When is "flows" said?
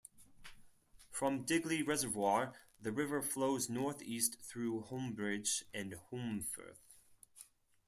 3.21-3.69